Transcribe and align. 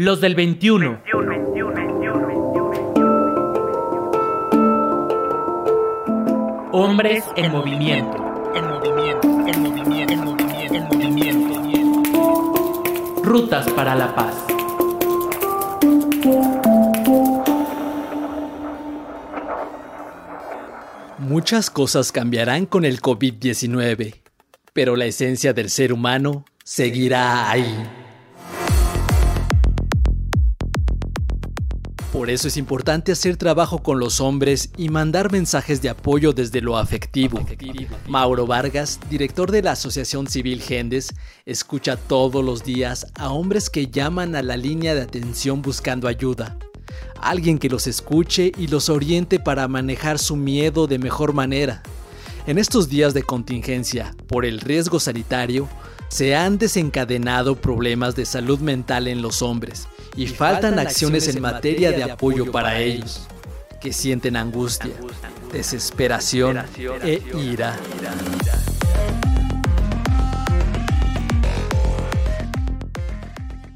Los 0.00 0.20
del 0.20 0.36
21. 0.36 1.02
Hombres 6.70 7.24
en 7.34 7.50
movimiento. 7.50 8.52
En 8.54 8.68
movimiento, 8.68 9.28
en 9.28 9.60
movimiento, 9.60 10.12
en 10.12 10.20
movimiento, 10.20 10.94
en 11.24 11.38
movimiento. 11.48 12.82
Rutas 13.24 13.68
para 13.72 13.96
la 13.96 14.14
paz. 14.14 14.36
Muchas 21.18 21.70
cosas 21.70 22.12
cambiarán 22.12 22.66
con 22.66 22.84
el 22.84 23.00
COVID-19, 23.00 24.14
pero 24.72 24.94
la 24.94 25.06
esencia 25.06 25.52
del 25.52 25.70
ser 25.70 25.92
humano 25.92 26.44
seguirá 26.62 27.50
ahí. 27.50 28.07
Por 32.18 32.30
eso 32.30 32.48
es 32.48 32.56
importante 32.56 33.12
hacer 33.12 33.36
trabajo 33.36 33.80
con 33.80 34.00
los 34.00 34.20
hombres 34.20 34.70
y 34.76 34.88
mandar 34.88 35.30
mensajes 35.30 35.80
de 35.82 35.88
apoyo 35.88 36.32
desde 36.32 36.60
lo 36.60 36.76
afectivo. 36.76 37.38
Mauro 38.08 38.44
Vargas, 38.44 38.98
director 39.08 39.52
de 39.52 39.62
la 39.62 39.70
Asociación 39.70 40.26
Civil 40.26 40.60
Gendes, 40.60 41.14
escucha 41.46 41.94
todos 41.96 42.44
los 42.44 42.64
días 42.64 43.06
a 43.14 43.30
hombres 43.30 43.70
que 43.70 43.86
llaman 43.86 44.34
a 44.34 44.42
la 44.42 44.56
línea 44.56 44.96
de 44.96 45.02
atención 45.02 45.62
buscando 45.62 46.08
ayuda. 46.08 46.58
Alguien 47.22 47.56
que 47.56 47.68
los 47.68 47.86
escuche 47.86 48.50
y 48.58 48.66
los 48.66 48.88
oriente 48.88 49.38
para 49.38 49.68
manejar 49.68 50.18
su 50.18 50.34
miedo 50.34 50.88
de 50.88 50.98
mejor 50.98 51.34
manera. 51.34 51.84
En 52.48 52.58
estos 52.58 52.88
días 52.88 53.14
de 53.14 53.22
contingencia, 53.22 54.12
por 54.26 54.44
el 54.44 54.58
riesgo 54.58 54.98
sanitario, 54.98 55.68
se 56.08 56.34
han 56.34 56.58
desencadenado 56.58 57.56
problemas 57.56 58.16
de 58.16 58.24
salud 58.24 58.58
mental 58.60 59.08
en 59.08 59.22
los 59.22 59.42
hombres 59.42 59.88
y, 60.16 60.26
faltan, 60.26 60.78
acciones 60.78 61.28
en 61.28 61.40
materia 61.40 61.92
de 61.92 62.02
apoyo 62.02 62.50
para 62.50 62.80
ellos, 62.80 63.28
que 63.80 63.92
sienten 63.92 64.36
angustia, 64.36 64.92
desesperación. 65.52 66.58
e 67.02 67.22
ira. 67.38 67.78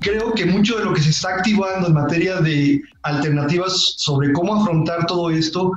Creo 0.00 0.32
que 0.34 0.46
mucho 0.46 0.78
de 0.78 0.84
lo 0.84 0.94
que 0.94 1.00
se 1.00 1.10
está 1.10 1.36
activando 1.36 1.86
en 1.86 1.94
materia 1.94 2.40
de 2.40 2.82
alternativas 3.02 3.94
sobre 3.98 4.32
cómo 4.32 4.60
afrontar 4.60 5.06
todo 5.06 5.30
esto 5.30 5.70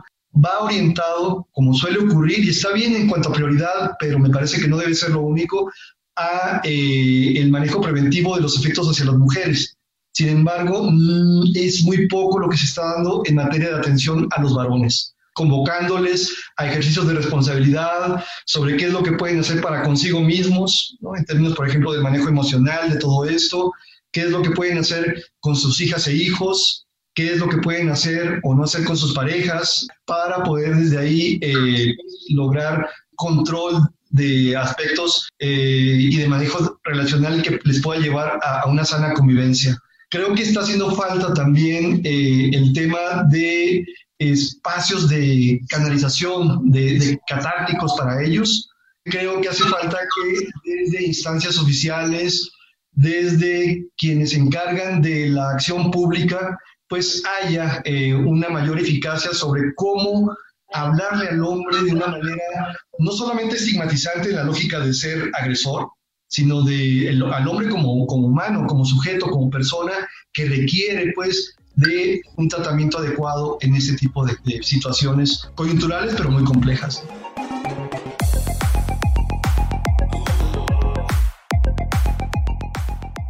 va 0.44 0.62
orientado, 0.62 1.48
como 1.52 1.74
suele 1.74 2.00
ocurrir, 2.00 2.44
y 2.44 2.50
está 2.50 2.72
bien 2.74 2.96
en 2.96 3.08
cuanto 3.08 3.30
a 3.30 3.34
prioridad, 3.34 3.96
pero 4.00 4.18
me 4.18 4.30
parece 4.30 4.60
que 4.60 4.68
no 4.68 4.78
debe 4.78 4.96
ser 4.96 5.12
lo 5.12 5.22
único, 5.22 5.72
a 6.16 6.62
eh, 6.64 7.34
el 7.38 7.52
manejo 7.52 7.82
preventivo 7.82 8.36
de 8.36 8.42
los 8.42 8.58
efectos 8.58 8.88
hacia 8.90 9.06
las 9.06 9.16
mujeres. 9.16 9.76
Sin 10.14 10.30
embargo, 10.30 10.90
mm, 10.92 11.52
es 11.56 11.84
muy 11.84 12.08
poco 12.08 12.40
lo 12.40 12.50
que 12.50 12.58
se 12.58 12.66
está 12.66 12.94
dando 12.94 13.22
en 13.26 13.36
materia 13.36 13.70
de 13.70 13.78
atención 13.78 14.28
a 14.32 14.42
los 14.42 14.56
varones, 14.56 15.14
convocándoles 15.34 16.34
a 16.58 16.68
ejercicios 16.68 17.08
de 17.08 17.16
responsabilidad 17.16 18.24
sobre 18.46 18.78
qué 18.78 18.86
es 18.86 18.94
lo 18.94 19.04
que 19.04 19.12
pueden 19.12 19.40
hacer 19.40 19.62
para 19.62 19.84
consigo 19.84 20.22
mismos, 20.22 20.98
en 21.18 21.26
términos, 21.26 21.56
por 21.56 21.68
ejemplo, 21.68 21.92
del 21.92 22.02
manejo 22.02 22.30
emocional 22.30 22.90
de 22.90 23.00
todo 23.00 23.26
esto, 23.26 23.74
qué 24.14 24.22
es 24.22 24.32
lo 24.32 24.42
que 24.42 24.52
pueden 24.52 24.78
hacer 24.78 25.22
con 25.42 25.58
sus 25.58 25.82
hijas 25.82 26.08
e 26.08 26.16
hijos, 26.16 26.86
qué 27.14 27.34
es 27.34 27.40
lo 27.40 27.50
que 27.50 27.58
pueden 27.58 27.90
hacer 27.90 28.40
o 28.44 28.56
no 28.56 28.64
hacer 28.64 28.86
con 28.86 28.96
sus 28.96 29.14
parejas 29.14 29.88
para 30.06 30.44
poder 30.44 30.76
desde 30.76 30.98
ahí 30.98 31.40
eh, 31.42 31.94
lograr 32.30 32.90
control 33.16 33.82
de 34.16 34.56
aspectos 34.56 35.28
eh, 35.40 35.98
y 36.00 36.18
de 36.18 36.28
manejo 36.28 36.80
relacional 36.84 37.42
que 37.42 37.60
les 37.64 37.82
pueda 37.82 38.00
llevar 38.00 38.40
a 38.44 38.68
una 38.68 38.86
sana 38.86 39.14
convivencia. 39.14 39.78
Creo 40.10 40.34
que 40.34 40.44
está 40.44 40.62
haciendo 40.62 40.96
falta 40.96 41.34
también 41.34 42.02
eh, 42.06 42.50
el 42.54 42.74
tema 42.74 43.24
de 43.30 43.84
espacios 44.18 45.10
de 45.10 45.60
canalización, 45.68 46.72
de, 46.72 47.20
catárticos 47.28 47.96
para 47.98 48.24
ellos. 48.24 48.70
Creo 49.04 49.42
que 49.42 49.50
hace 49.50 49.64
falta 49.64 49.98
que 49.98 50.48
desde 50.64 51.06
instancias 51.06 51.58
oficiales, 51.58 52.50
desde 52.94 53.86
quienes 53.98 54.30
se 54.32 54.38
encargan 54.38 55.02
de 55.02 55.30
la 55.30 55.50
acción 55.50 55.92
pública, 55.92 56.58
pues 56.88 57.22
haya 57.42 57.82
eh, 57.84 58.14
una 58.14 58.48
mayor 58.50 58.80
eficacia 58.80 59.34
sobre 59.34 59.74
cómo 59.76 60.34
hablarle 60.72 61.28
al 61.28 61.44
hombre 61.44 61.84
de 61.84 61.92
una 61.92 62.08
manera 62.08 62.78
no 63.00 63.12
solamente 63.12 63.56
estigmatizante 63.56 64.32
la 64.32 64.44
lógica 64.44 64.80
de 64.80 64.94
ser 64.94 65.32
agresor, 65.34 65.90
sino 66.28 66.64
de 66.64 67.10
al 67.10 67.48
hombre 67.48 67.70
como, 67.70 68.06
como 68.08 68.28
humano, 68.28 68.66
como 68.68 68.86
sujeto, 68.86 69.28
como 69.28 69.50
persona 69.50 69.94
que 70.34 70.46
requiere 70.46 71.12
pues 71.14 71.56
de 71.76 72.22
un 72.38 72.48
tratamiento 72.48 72.98
adecuado 72.98 73.58
en 73.62 73.76
este 73.76 73.96
tipo 73.96 74.26
de 74.26 74.36
situaciones 74.64 75.50
coyunturales 75.56 76.16
pero 76.16 76.32
muy 76.32 76.44
complejas. 76.44 77.04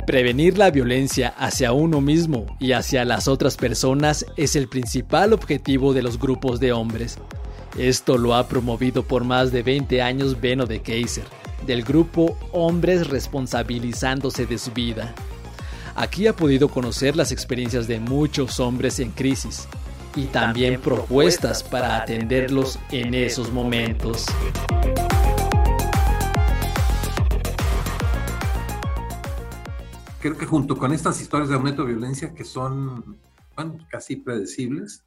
Prevenir 0.05 0.59
la 0.59 0.69
violencia 0.69 1.29
hacia 1.29 1.73
uno 1.73 1.99
mismo 1.99 2.45
y 2.59 2.73
hacia 2.73 3.03
las 3.05 3.27
otras 3.27 3.57
personas 3.57 4.25
es 4.37 4.55
el 4.55 4.69
principal 4.69 5.33
objetivo 5.33 5.93
de 5.93 6.03
los 6.03 6.19
grupos 6.19 6.59
de 6.59 6.71
hombres. 6.71 7.17
Esto 7.77 8.17
lo 8.17 8.35
ha 8.35 8.47
promovido 8.47 9.03
por 9.03 9.25
más 9.25 9.51
de 9.51 9.61
20 9.61 10.01
años 10.01 10.39
Beno 10.39 10.65
de 10.65 10.81
Kaiser, 10.81 11.25
del 11.67 11.83
grupo 11.83 12.37
Hombres 12.53 13.07
Responsabilizándose 13.09 14.45
de 14.45 14.57
su 14.57 14.71
Vida. 14.71 15.13
Aquí 15.93 16.25
ha 16.27 16.33
podido 16.33 16.69
conocer 16.69 17.17
las 17.17 17.33
experiencias 17.33 17.85
de 17.85 17.99
muchos 17.99 18.61
hombres 18.61 18.99
en 18.99 19.11
crisis 19.11 19.67
y 20.15 20.27
también 20.27 20.79
propuestas 20.79 21.63
para 21.63 21.97
atenderlos 21.97 22.79
en 22.91 23.13
esos 23.13 23.51
momentos. 23.51 24.25
Creo 30.21 30.37
que 30.37 30.45
junto 30.45 30.77
con 30.77 30.93
estas 30.93 31.19
historias 31.19 31.49
de 31.49 31.55
aumento 31.55 31.83
de 31.83 31.91
violencia 31.91 32.33
que 32.33 32.45
son 32.45 33.17
casi 33.89 34.15
predecibles, 34.15 35.04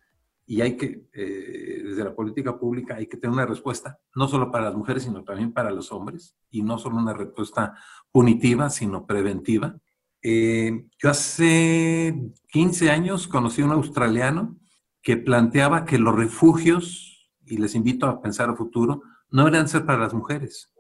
y 0.50 0.62
hay 0.62 0.78
que, 0.78 1.06
eh, 1.12 1.82
desde 1.84 2.04
la 2.04 2.14
política 2.14 2.58
pública, 2.58 2.96
hay 2.96 3.06
que 3.06 3.18
tener 3.18 3.34
una 3.34 3.44
respuesta, 3.44 4.00
no 4.14 4.28
solo 4.28 4.50
para 4.50 4.64
las 4.64 4.74
mujeres, 4.74 5.02
sino 5.02 5.22
también 5.22 5.52
para 5.52 5.70
los 5.70 5.92
hombres, 5.92 6.38
y 6.48 6.62
no 6.62 6.78
solo 6.78 6.96
una 6.96 7.12
respuesta 7.12 7.74
punitiva, 8.10 8.70
sino 8.70 9.04
preventiva. 9.04 9.78
Eh, 10.22 10.86
yo 10.98 11.10
hace 11.10 12.32
15 12.50 12.90
años 12.90 13.28
conocí 13.28 13.60
a 13.60 13.66
un 13.66 13.72
australiano 13.72 14.56
que 15.02 15.18
planteaba 15.18 15.84
que 15.84 15.98
los 15.98 16.16
refugios, 16.16 17.30
y 17.44 17.58
les 17.58 17.74
invito 17.74 18.06
a 18.06 18.22
pensar 18.22 18.48
a 18.48 18.56
futuro, 18.56 19.02
no 19.30 19.44
deberían 19.44 19.68
ser 19.68 19.84
para 19.84 19.98
las 19.98 20.14
mujeres. 20.14 20.72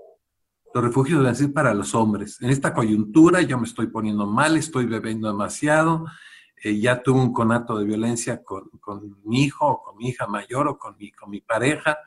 Los 0.72 0.82
refugios 0.82 1.20
deben 1.20 1.36
ser 1.36 1.52
para 1.52 1.74
los 1.74 1.94
hombres. 1.94 2.40
En 2.40 2.48
esta 2.48 2.72
coyuntura 2.72 3.42
yo 3.42 3.58
me 3.58 3.66
estoy 3.66 3.88
poniendo 3.88 4.26
mal, 4.26 4.56
estoy 4.56 4.86
bebiendo 4.86 5.28
demasiado, 5.28 6.06
eh, 6.62 6.78
ya 6.80 7.02
tuve 7.02 7.20
un 7.20 7.32
conato 7.32 7.78
de 7.78 7.84
violencia 7.84 8.42
con, 8.42 8.70
mi 9.24 9.44
hijo 9.44 9.66
o 9.66 9.82
con 9.82 9.96
mi 9.96 10.08
hija 10.08 10.26
mayor 10.26 10.68
o 10.68 10.78
con 10.78 10.96
mi, 10.96 11.12
con 11.12 11.30
mi 11.30 11.40
pareja, 11.40 11.98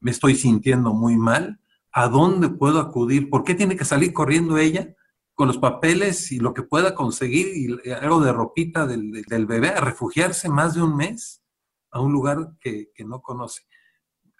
me 0.00 0.10
estoy 0.10 0.34
sintiendo 0.34 0.92
muy 0.92 1.16
mal, 1.16 1.60
¿a 1.92 2.08
dónde 2.08 2.48
puedo 2.48 2.80
acudir? 2.80 3.30
¿Por 3.30 3.44
qué 3.44 3.54
tiene 3.54 3.76
que 3.76 3.84
salir 3.84 4.12
corriendo 4.12 4.58
ella 4.58 4.94
con 5.34 5.48
los 5.48 5.58
papeles 5.58 6.32
y 6.32 6.38
lo 6.38 6.54
que 6.54 6.62
pueda 6.62 6.94
conseguir 6.94 7.78
y 7.84 7.90
algo 7.90 8.20
de 8.20 8.32
ropita 8.32 8.86
del, 8.86 9.46
bebé 9.46 9.68
a 9.68 9.80
refugiarse 9.80 10.48
más 10.48 10.74
de 10.74 10.82
un 10.82 10.96
mes 10.96 11.42
a 11.90 12.00
un 12.00 12.12
lugar 12.12 12.52
que, 12.60 12.90
no 13.06 13.20
conoce? 13.22 13.62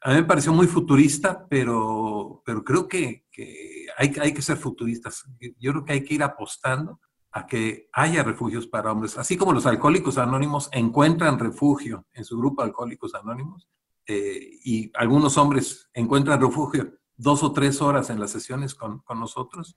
A 0.02 0.10
mí 0.10 0.16
me 0.16 0.24
pareció 0.24 0.52
muy 0.52 0.66
futurista, 0.66 1.46
pero, 1.48 2.42
pero 2.44 2.62
creo 2.62 2.86
que, 2.86 3.24
que 3.32 3.86
hay, 3.96 4.14
hay 4.20 4.32
que 4.32 4.42
ser 4.42 4.56
futuristas. 4.56 5.24
Yo 5.58 5.72
creo 5.72 5.84
que 5.84 5.92
hay 5.94 6.04
que 6.04 6.14
ir 6.14 6.22
apostando 6.22 7.00
a 7.32 7.46
que 7.46 7.88
haya 7.92 8.22
refugios 8.22 8.66
para 8.66 8.92
hombres, 8.92 9.18
así 9.18 9.36
como 9.36 9.52
los 9.52 9.66
alcohólicos 9.66 10.18
anónimos 10.18 10.68
encuentran 10.72 11.38
refugio 11.38 12.06
en 12.14 12.24
su 12.24 12.38
grupo 12.38 12.62
Alcohólicos 12.62 13.14
Anónimos, 13.14 13.68
eh, 14.06 14.58
y 14.64 14.90
algunos 14.94 15.36
hombres 15.36 15.90
encuentran 15.92 16.40
refugio 16.40 16.92
dos 17.16 17.42
o 17.42 17.52
tres 17.52 17.82
horas 17.82 18.10
en 18.10 18.20
las 18.20 18.30
sesiones 18.30 18.74
con, 18.74 19.00
con, 19.00 19.18
nosotros, 19.18 19.76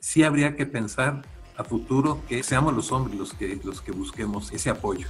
sí 0.00 0.22
habría 0.22 0.56
que 0.56 0.66
pensar 0.66 1.22
a 1.56 1.64
futuro 1.64 2.20
que 2.28 2.42
seamos 2.42 2.74
los 2.74 2.92
hombres 2.92 3.18
los 3.18 3.34
que, 3.34 3.60
los 3.62 3.80
que 3.80 3.92
busquemos 3.92 4.52
ese 4.52 4.70
apoyo. 4.70 5.08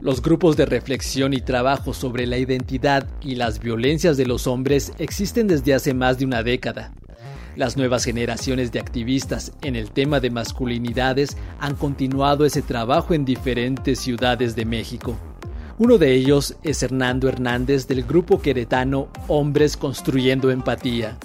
Los 0.00 0.22
grupos 0.22 0.56
de 0.56 0.64
reflexión 0.64 1.34
y 1.34 1.40
trabajo 1.40 1.92
sobre 1.92 2.24
la 2.28 2.38
identidad 2.38 3.08
y 3.20 3.34
las 3.34 3.58
violencias 3.58 4.16
de 4.16 4.26
los 4.26 4.46
hombres 4.46 4.92
existen 4.98 5.48
desde 5.48 5.74
hace 5.74 5.92
más 5.92 6.18
de 6.18 6.24
una 6.24 6.44
década. 6.44 6.92
Las 7.56 7.76
nuevas 7.76 8.04
generaciones 8.04 8.70
de 8.70 8.78
activistas 8.78 9.50
en 9.60 9.74
el 9.74 9.90
tema 9.90 10.20
de 10.20 10.30
masculinidades 10.30 11.36
han 11.58 11.74
continuado 11.74 12.44
ese 12.44 12.62
trabajo 12.62 13.12
en 13.12 13.24
diferentes 13.24 13.98
ciudades 13.98 14.54
de 14.54 14.64
México. 14.64 15.16
Uno 15.78 15.98
de 15.98 16.14
ellos 16.14 16.54
es 16.62 16.80
Hernando 16.84 17.28
Hernández 17.28 17.88
del 17.88 18.04
grupo 18.04 18.40
queretano 18.40 19.08
Hombres 19.26 19.76
Construyendo 19.76 20.52
Empatía. 20.52 21.18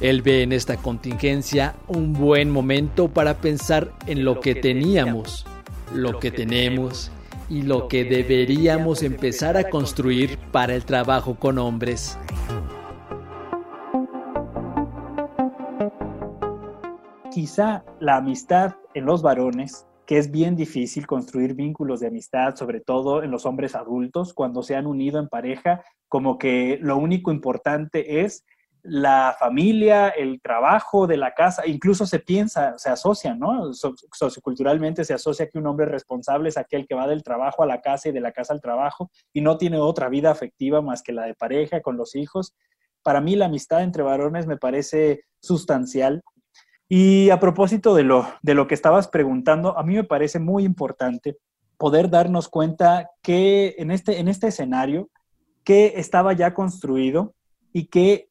Él 0.00 0.22
ve 0.22 0.42
en 0.42 0.52
esta 0.52 0.76
contingencia 0.76 1.74
un 1.88 2.12
buen 2.12 2.50
momento 2.50 3.08
para 3.08 3.38
pensar 3.38 3.92
en 4.06 4.24
lo 4.24 4.40
que 4.40 4.54
teníamos, 4.54 5.44
lo 5.92 6.20
que 6.20 6.30
tenemos 6.30 7.10
y 7.52 7.60
lo 7.60 7.86
que 7.86 8.04
deberíamos 8.04 9.02
empezar 9.02 9.58
a 9.58 9.68
construir 9.68 10.38
para 10.52 10.74
el 10.74 10.86
trabajo 10.86 11.34
con 11.34 11.58
hombres. 11.58 12.18
Quizá 17.30 17.84
la 18.00 18.16
amistad 18.16 18.76
en 18.94 19.04
los 19.04 19.20
varones 19.20 19.86
que 20.06 20.16
es 20.16 20.30
bien 20.30 20.56
difícil 20.56 21.06
construir 21.06 21.54
vínculos 21.54 22.00
de 22.00 22.06
amistad, 22.06 22.56
sobre 22.56 22.80
todo 22.80 23.22
en 23.22 23.30
los 23.30 23.44
hombres 23.44 23.74
adultos, 23.74 24.32
cuando 24.32 24.62
se 24.62 24.74
han 24.74 24.86
unido 24.86 25.20
en 25.20 25.28
pareja, 25.28 25.84
como 26.08 26.38
que 26.38 26.78
lo 26.80 26.96
único 26.96 27.32
importante 27.32 28.22
es 28.22 28.46
la 28.82 29.36
familia, 29.38 30.08
el 30.08 30.40
trabajo 30.40 31.06
de 31.06 31.16
la 31.16 31.34
casa, 31.34 31.66
incluso 31.66 32.04
se 32.04 32.18
piensa, 32.18 32.76
se 32.78 32.90
asocia, 32.90 33.34
¿no? 33.34 33.72
socioculturalmente 33.72 35.04
se 35.04 35.14
asocia 35.14 35.48
que 35.48 35.58
un 35.58 35.66
hombre 35.68 35.86
responsable 35.86 36.48
es 36.48 36.56
aquel 36.56 36.86
que 36.86 36.94
va 36.94 37.06
del 37.06 37.22
trabajo 37.22 37.62
a 37.62 37.66
la 37.66 37.80
casa 37.80 38.08
y 38.08 38.12
de 38.12 38.20
la 38.20 38.32
casa 38.32 38.52
al 38.52 38.60
trabajo 38.60 39.10
y 39.32 39.40
no 39.40 39.56
tiene 39.56 39.78
otra 39.78 40.08
vida 40.08 40.30
afectiva 40.30 40.82
más 40.82 41.02
que 41.02 41.12
la 41.12 41.24
de 41.24 41.34
pareja 41.34 41.80
con 41.80 41.96
los 41.96 42.16
hijos. 42.16 42.54
Para 43.02 43.20
mí 43.20 43.36
la 43.36 43.46
amistad 43.46 43.82
entre 43.82 44.02
varones 44.02 44.46
me 44.46 44.56
parece 44.56 45.24
sustancial 45.40 46.22
y 46.88 47.30
a 47.30 47.40
propósito 47.40 47.94
de 47.94 48.02
lo, 48.02 48.28
de 48.42 48.54
lo 48.54 48.66
que 48.66 48.74
estabas 48.74 49.08
preguntando, 49.08 49.78
a 49.78 49.82
mí 49.82 49.94
me 49.94 50.04
parece 50.04 50.38
muy 50.38 50.64
importante 50.64 51.38
poder 51.78 52.10
darnos 52.10 52.48
cuenta 52.48 53.10
que 53.22 53.74
en 53.78 53.90
este, 53.90 54.20
en 54.20 54.28
este 54.28 54.48
escenario, 54.48 55.08
que 55.64 55.94
estaba 55.96 56.32
ya 56.32 56.52
construido 56.54 57.34
y 57.72 57.86
que, 57.86 58.28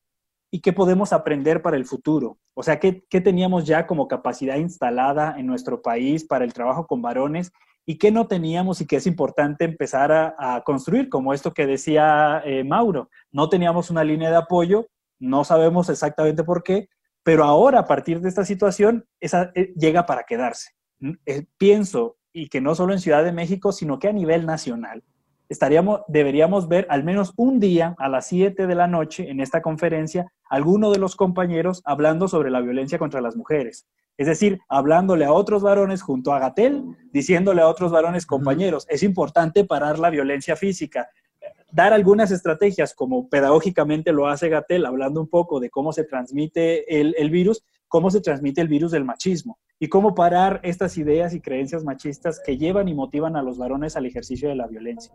y 0.51 0.59
que 0.59 0.73
podemos 0.73 1.13
aprender 1.13 1.61
para 1.61 1.77
el 1.77 1.85
futuro. 1.85 2.37
O 2.53 2.61
sea, 2.61 2.79
¿qué, 2.79 3.01
teníamos 3.09 3.65
ya 3.65 3.87
como 3.87 4.09
capacidad 4.09 4.57
instalada 4.57 5.35
en 5.37 5.47
nuestro 5.47 5.81
país 5.81 6.25
para 6.25 6.43
el 6.43 6.53
trabajo 6.53 6.85
con 6.85 7.01
varones 7.01 7.53
y 7.85 7.97
qué 7.97 8.11
no 8.11 8.27
teníamos 8.27 8.81
y 8.81 8.85
que 8.85 8.97
es 8.97 9.07
importante 9.07 9.63
empezar 9.63 10.11
a, 10.11 10.61
construir, 10.65 11.09
como 11.09 11.33
esto 11.33 11.53
que 11.53 11.65
decía 11.65 12.43
eh, 12.45 12.65
Mauro. 12.65 13.09
No 13.31 13.49
teníamos 13.49 13.89
una 13.89 14.03
línea 14.03 14.29
de 14.29 14.35
apoyo, 14.35 14.87
no 15.19 15.45
sabemos 15.45 15.89
exactamente 15.89 16.43
por 16.43 16.63
qué, 16.63 16.89
pero 17.23 17.45
ahora, 17.45 17.79
a 17.79 17.85
partir 17.85 18.19
de 18.19 18.29
esta 18.29 18.43
situación, 18.43 19.05
esa 19.19 19.51
eh, 19.55 19.73
llega 19.75 20.05
para 20.05 20.23
quedarse. 20.23 20.71
Mm, 20.99 21.11
eh, 21.25 21.45
pienso, 21.57 22.17
y 22.33 22.49
que 22.49 22.61
no 22.61 22.75
solo 22.75 22.93
en 22.93 22.99
Ciudad 22.99 23.23
de 23.23 23.31
México, 23.31 23.71
sino 23.71 23.99
que 23.99 24.07
a 24.07 24.13
nivel 24.13 24.45
nacional, 24.45 25.03
estaríamos, 25.51 26.01
deberíamos 26.07 26.69
ver 26.69 26.87
al 26.89 27.03
menos 27.03 27.33
un 27.35 27.59
día 27.59 27.93
a 27.97 28.07
las 28.07 28.27
7 28.27 28.67
de 28.67 28.75
la 28.75 28.87
noche 28.87 29.29
en 29.29 29.41
esta 29.41 29.61
conferencia 29.61 30.31
alguno 30.49 30.91
de 30.91 30.97
los 30.97 31.17
compañeros 31.17 31.81
hablando 31.83 32.29
sobre 32.29 32.49
la 32.49 32.61
violencia 32.61 32.97
contra 32.97 33.19
las 33.19 33.35
mujeres. 33.35 33.85
Es 34.17 34.27
decir, 34.27 34.59
hablándole 34.69 35.25
a 35.25 35.33
otros 35.33 35.61
varones 35.61 36.01
junto 36.01 36.31
a 36.31 36.39
Gatel, 36.39 36.83
diciéndole 37.11 37.61
a 37.61 37.67
otros 37.67 37.91
varones 37.91 38.25
compañeros, 38.25 38.85
es 38.89 39.03
importante 39.03 39.65
parar 39.65 39.99
la 39.99 40.09
violencia 40.09 40.55
física, 40.55 41.09
dar 41.69 41.91
algunas 41.91 42.31
estrategias, 42.31 42.93
como 42.93 43.27
pedagógicamente 43.27 44.13
lo 44.13 44.27
hace 44.27 44.47
Gatel, 44.47 44.85
hablando 44.85 45.19
un 45.19 45.27
poco 45.27 45.59
de 45.59 45.69
cómo 45.69 45.91
se 45.91 46.05
transmite 46.05 47.01
el, 47.01 47.29
virus, 47.29 47.65
cómo 47.89 48.09
se 48.09 48.21
transmite 48.21 48.61
el 48.61 48.69
virus 48.69 48.91
del 48.91 49.03
machismo 49.03 49.59
y 49.81 49.89
cómo 49.89 50.13
parar 50.13 50.59
estas 50.61 50.95
ideas 50.99 51.33
y 51.33 51.41
creencias 51.41 51.83
machistas 51.83 52.39
que 52.45 52.55
llevan 52.55 52.87
y 52.87 52.93
motivan 52.93 53.35
a 53.35 53.41
los 53.41 53.57
varones 53.57 53.97
al 53.97 54.05
ejercicio 54.05 54.47
de 54.47 54.55
la 54.55 54.67
violencia. 54.67 55.11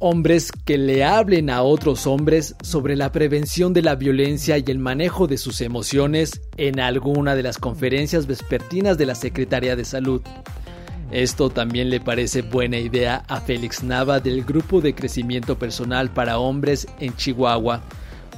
hombres 0.00 0.52
que 0.52 0.76
le 0.76 1.02
hablen 1.02 1.48
a 1.48 1.62
otros 1.62 2.06
hombres 2.06 2.56
sobre 2.62 2.94
la 2.94 3.10
prevención 3.10 3.72
de 3.72 3.80
la 3.80 3.94
violencia 3.94 4.58
y 4.58 4.64
el 4.66 4.78
manejo 4.78 5.26
de 5.26 5.38
sus 5.38 5.62
emociones 5.62 6.42
en 6.58 6.78
alguna 6.78 7.34
de 7.34 7.42
las 7.42 7.56
conferencias 7.56 8.26
vespertinas 8.26 8.98
de 8.98 9.06
la 9.06 9.14
Secretaría 9.14 9.76
de 9.76 9.86
Salud. 9.86 10.20
Esto 11.10 11.48
también 11.48 11.88
le 11.88 12.00
parece 12.00 12.42
buena 12.42 12.76
idea 12.76 13.24
a 13.28 13.40
Félix 13.40 13.82
Nava 13.82 14.20
del 14.20 14.44
Grupo 14.44 14.82
de 14.82 14.94
Crecimiento 14.94 15.58
Personal 15.58 16.10
para 16.10 16.38
Hombres 16.38 16.86
en 17.00 17.16
Chihuahua, 17.16 17.82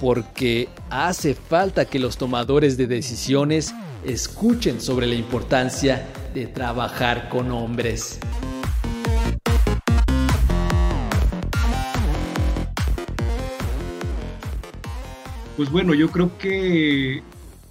porque 0.00 0.68
hace 0.90 1.34
falta 1.34 1.84
que 1.84 1.98
los 1.98 2.16
tomadores 2.16 2.76
de 2.76 2.86
decisiones 2.86 3.74
escuchen 4.04 4.80
sobre 4.80 5.06
la 5.06 5.14
importancia 5.14 6.06
de 6.34 6.46
trabajar 6.46 7.28
con 7.28 7.50
hombres. 7.50 8.20
pues 15.56 15.70
bueno, 15.70 15.94
yo 15.94 16.10
creo 16.10 16.36
que 16.36 17.22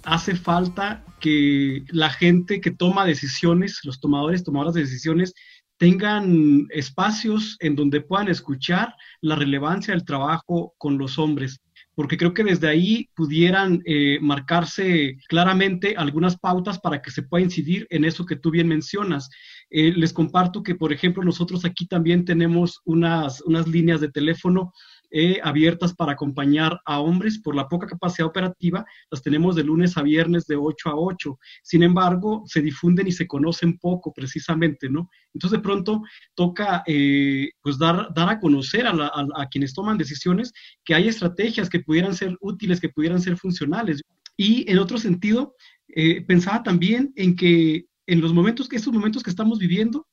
hace 0.02 0.34
falta 0.34 1.04
que 1.20 1.84
la 1.88 2.10
gente 2.10 2.60
que 2.60 2.72
toma 2.72 3.06
decisiones, 3.06 3.80
los 3.84 4.00
tomadores, 4.00 4.42
tomadoras 4.42 4.74
de 4.74 4.80
decisiones, 4.80 5.32
tengan 5.78 6.66
espacios 6.70 7.56
en 7.60 7.76
donde 7.76 8.00
puedan 8.00 8.28
escuchar 8.28 8.94
la 9.20 9.36
relevancia 9.36 9.94
del 9.94 10.04
trabajo 10.04 10.74
con 10.78 10.98
los 10.98 11.18
hombres, 11.18 11.60
porque 11.96 12.18
creo 12.18 12.34
que 12.34 12.44
desde 12.44 12.68
ahí 12.68 13.08
pudieran 13.14 13.82
eh, 13.86 14.18
marcarse 14.20 15.16
claramente 15.28 15.94
algunas 15.96 16.36
pautas 16.36 16.78
para 16.78 17.00
que 17.00 17.10
se 17.10 17.22
pueda 17.22 17.42
incidir 17.42 17.86
en 17.88 18.04
eso 18.04 18.26
que 18.26 18.36
tú 18.36 18.50
bien 18.50 18.68
mencionas. 18.68 19.30
Eh, 19.70 19.92
les 19.96 20.12
comparto 20.12 20.62
que, 20.62 20.74
por 20.74 20.92
ejemplo, 20.92 21.24
nosotros 21.24 21.64
aquí 21.64 21.86
también 21.86 22.26
tenemos 22.26 22.82
unas, 22.84 23.40
unas 23.40 23.66
líneas 23.66 24.02
de 24.02 24.10
teléfono 24.10 24.74
eh, 25.10 25.38
abiertas 25.42 25.94
para 25.94 26.12
acompañar 26.12 26.80
a 26.84 27.00
hombres 27.00 27.38
por 27.38 27.54
la 27.54 27.68
poca 27.68 27.86
capacidad 27.86 28.26
operativa, 28.26 28.84
las 29.10 29.22
tenemos 29.22 29.54
de 29.54 29.62
lunes 29.62 29.96
a 29.96 30.02
viernes 30.02 30.46
de 30.46 30.56
8 30.56 30.88
a 30.88 30.96
8. 30.96 31.38
Sin 31.62 31.82
embargo, 31.82 32.42
se 32.46 32.60
difunden 32.60 33.06
y 33.06 33.12
se 33.12 33.26
conocen 33.26 33.78
poco 33.78 34.12
precisamente, 34.12 34.88
¿no? 34.88 35.08
Entonces 35.32 35.58
de 35.58 35.62
pronto 35.62 36.02
toca 36.34 36.82
eh, 36.86 37.50
pues 37.62 37.78
dar, 37.78 38.12
dar 38.14 38.28
a 38.28 38.40
conocer 38.40 38.86
a, 38.86 39.46
quienes 39.50 39.74
toman 39.74 39.96
decisiones 39.96 40.52
que 40.84 40.94
hay 40.94 41.08
estrategias 41.08 41.70
que 41.70 41.80
pudieran 41.80 42.14
ser 42.14 42.36
útiles, 42.40 42.80
que 42.80 42.88
pudieran 42.88 43.20
ser 43.20 43.36
funcionales. 43.36 44.02
Y 44.36 44.70
en 44.70 44.78
otro 44.78 44.98
sentido, 44.98 45.54
eh, 45.88 46.22
pensaba 46.22 46.62
también 46.62 47.12
en 47.16 47.36
que 47.36 47.86
en 48.06 48.20
los 48.20 48.32
momentos 48.32 48.68
que 48.68 48.76
estos 48.76 48.92
momentos 48.92 49.22
que 49.22 49.30
estamos 49.30 49.58
viviendo, 49.58 50.06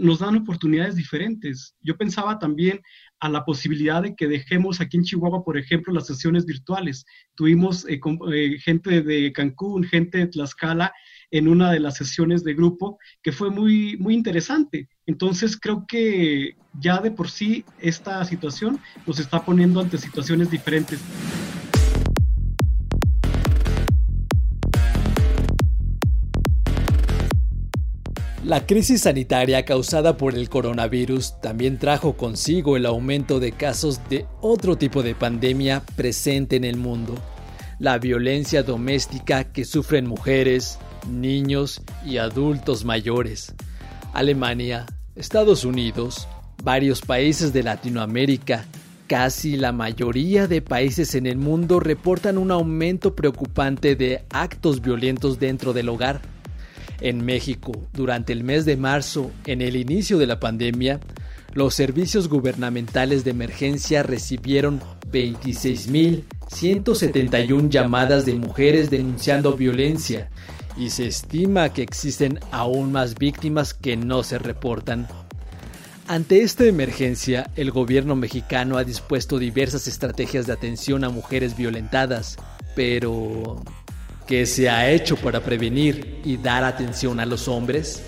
nos 0.00 0.18
dan 0.18 0.36
oportunidades 0.36 0.96
diferentes. 0.96 1.74
Yo 1.80 1.96
pensaba 1.96 2.38
también 2.38 2.82
a 3.20 3.28
la 3.28 3.44
posibilidad 3.44 4.02
de 4.02 4.14
que 4.14 4.28
dejemos 4.28 4.80
aquí 4.80 4.96
en 4.96 5.04
Chihuahua, 5.04 5.44
por 5.44 5.56
ejemplo, 5.56 5.92
las 5.92 6.06
sesiones 6.06 6.44
virtuales. 6.44 7.06
Tuvimos 7.34 7.86
eh, 7.88 8.00
eh, 8.32 8.58
gente 8.58 9.02
de 9.02 9.32
Cancún, 9.32 9.84
gente 9.84 10.18
de 10.18 10.26
Tlaxcala 10.26 10.92
en 11.30 11.48
una 11.48 11.72
de 11.72 11.80
las 11.80 11.96
sesiones 11.96 12.44
de 12.44 12.54
grupo 12.54 12.98
que 13.22 13.32
fue 13.32 13.50
muy, 13.50 13.96
muy 13.96 14.14
interesante. 14.14 14.88
Entonces 15.06 15.58
creo 15.58 15.84
que 15.86 16.56
ya 16.80 16.98
de 16.98 17.10
por 17.10 17.30
sí 17.30 17.64
esta 17.80 18.24
situación 18.24 18.78
nos 19.06 19.18
está 19.18 19.44
poniendo 19.44 19.80
ante 19.80 19.98
situaciones 19.98 20.50
diferentes. 20.50 21.00
La 28.44 28.66
crisis 28.66 29.00
sanitaria 29.00 29.64
causada 29.64 30.18
por 30.18 30.34
el 30.34 30.50
coronavirus 30.50 31.40
también 31.40 31.78
trajo 31.78 32.18
consigo 32.18 32.76
el 32.76 32.84
aumento 32.84 33.40
de 33.40 33.52
casos 33.52 34.06
de 34.10 34.26
otro 34.42 34.76
tipo 34.76 35.02
de 35.02 35.14
pandemia 35.14 35.82
presente 35.96 36.56
en 36.56 36.64
el 36.64 36.76
mundo, 36.76 37.14
la 37.78 37.96
violencia 37.96 38.62
doméstica 38.62 39.44
que 39.44 39.64
sufren 39.64 40.06
mujeres, 40.06 40.78
niños 41.08 41.80
y 42.04 42.18
adultos 42.18 42.84
mayores. 42.84 43.54
Alemania, 44.12 44.84
Estados 45.16 45.64
Unidos, 45.64 46.28
varios 46.62 47.00
países 47.00 47.54
de 47.54 47.62
Latinoamérica, 47.62 48.66
casi 49.06 49.56
la 49.56 49.72
mayoría 49.72 50.48
de 50.48 50.60
países 50.60 51.14
en 51.14 51.24
el 51.24 51.38
mundo 51.38 51.80
reportan 51.80 52.36
un 52.36 52.50
aumento 52.50 53.16
preocupante 53.16 53.96
de 53.96 54.22
actos 54.28 54.82
violentos 54.82 55.38
dentro 55.38 55.72
del 55.72 55.88
hogar 55.88 56.33
en 57.00 57.24
México, 57.24 57.72
durante 57.92 58.32
el 58.32 58.44
mes 58.44 58.64
de 58.64 58.76
marzo, 58.76 59.32
en 59.46 59.62
el 59.62 59.76
inicio 59.76 60.18
de 60.18 60.26
la 60.26 60.40
pandemia, 60.40 60.98
los 61.54 61.74
servicios 61.74 62.28
gubernamentales 62.28 63.24
de 63.24 63.30
emergencia 63.30 64.02
recibieron 64.02 64.80
26.171 65.12 67.68
llamadas 67.68 68.26
de 68.26 68.34
mujeres 68.34 68.90
denunciando 68.90 69.52
violencia 69.52 70.28
y 70.76 70.90
se 70.90 71.06
estima 71.06 71.72
que 71.72 71.82
existen 71.82 72.40
aún 72.50 72.90
más 72.90 73.14
víctimas 73.14 73.74
que 73.74 73.96
no 73.96 74.24
se 74.24 74.38
reportan. 74.38 75.06
Ante 76.06 76.42
esta 76.42 76.64
emergencia, 76.64 77.50
el 77.56 77.70
gobierno 77.70 78.14
mexicano 78.16 78.76
ha 78.76 78.84
dispuesto 78.84 79.38
diversas 79.38 79.86
estrategias 79.86 80.46
de 80.46 80.52
atención 80.52 81.02
a 81.04 81.08
mujeres 81.08 81.56
violentadas, 81.56 82.36
pero 82.74 83.62
¿Qué 84.26 84.46
se 84.46 84.70
ha 84.70 84.90
hecho 84.90 85.16
para 85.16 85.40
prevenir 85.40 86.20
y 86.24 86.38
dar 86.38 86.64
atención 86.64 87.20
a 87.20 87.26
los 87.26 87.46
hombres? 87.46 88.02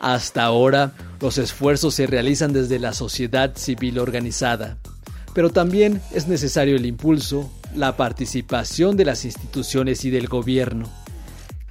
Hasta 0.00 0.42
ahora, 0.42 0.92
los 1.20 1.38
esfuerzos 1.38 1.94
se 1.94 2.08
realizan 2.08 2.52
desde 2.52 2.80
la 2.80 2.92
sociedad 2.92 3.56
civil 3.56 4.00
organizada, 4.00 4.76
pero 5.32 5.50
también 5.50 6.00
es 6.12 6.26
necesario 6.26 6.74
el 6.74 6.84
impulso, 6.84 7.48
la 7.76 7.96
participación 7.96 8.96
de 8.96 9.04
las 9.04 9.24
instituciones 9.24 10.04
y 10.04 10.10
del 10.10 10.26
gobierno. 10.26 10.90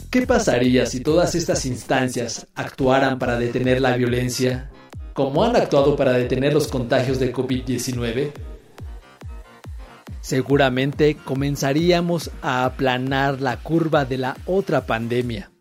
¿Qué 0.09 0.25
pasaría 0.25 0.85
si 0.85 1.01
todas 1.01 1.35
estas 1.35 1.65
instancias 1.65 2.47
actuaran 2.55 3.19
para 3.19 3.37
detener 3.37 3.81
la 3.81 3.97
violencia, 3.97 4.69
como 5.13 5.43
han 5.43 5.57
actuado 5.57 5.97
para 5.97 6.13
detener 6.13 6.53
los 6.53 6.69
contagios 6.69 7.19
de 7.19 7.33
COVID-19? 7.33 8.31
Seguramente 10.23 11.17
comenzaríamos 11.17 12.31
a 12.41 12.63
aplanar 12.63 13.41
la 13.41 13.57
curva 13.57 14.05
de 14.05 14.17
la 14.17 14.37
otra 14.45 14.85
pandemia, 14.85 15.51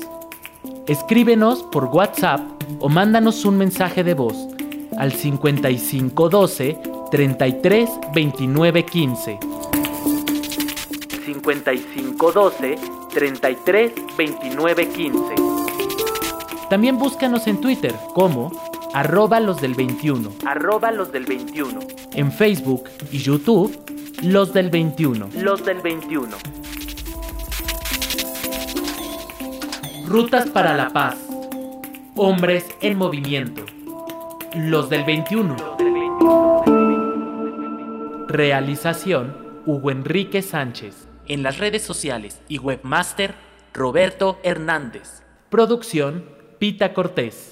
Escríbenos 0.86 1.62
por 1.72 1.86
WhatsApp 1.86 2.40
o 2.80 2.88
mándanos 2.88 3.44
un 3.44 3.56
mensaje 3.56 4.04
de 4.04 4.14
voz 4.14 4.36
al 4.98 5.12
5512 5.12 6.78
33 7.10 7.90
29 8.14 8.84
15. 8.84 9.51
5512 11.34 12.78
33 13.12 13.92
29 14.16 14.88
15. 14.88 15.34
También 16.68 16.98
búscanos 16.98 17.46
en 17.46 17.60
Twitter 17.60 17.94
como 18.14 18.50
arroba 18.94 19.40
los 19.40 19.60
del 19.60 19.74
21. 19.74 20.32
Arroba 20.46 20.90
los 20.90 21.12
del 21.12 21.26
21. 21.26 21.80
En 22.14 22.32
Facebook 22.32 22.84
y 23.10 23.18
YouTube 23.18 23.78
los 24.22 24.52
del 24.52 24.70
21. 24.70 25.28
Los 25.34 25.64
del 25.64 25.80
21. 25.80 26.36
Rutas 30.06 30.48
para 30.50 30.74
la 30.74 30.90
paz. 30.90 31.16
Hombres 32.16 32.66
en 32.80 32.98
movimiento. 32.98 33.64
Los 34.54 34.90
del 34.90 35.04
21. 35.04 35.56
Realización 38.28 39.36
Hugo 39.66 39.90
Enrique 39.90 40.42
Sánchez. 40.42 41.08
En 41.32 41.42
las 41.42 41.56
redes 41.56 41.80
sociales 41.80 42.42
y 42.46 42.58
webmaster 42.58 43.34
Roberto 43.72 44.38
Hernández. 44.42 45.22
Producción 45.48 46.28
Pita 46.58 46.92
Cortés. 46.92 47.51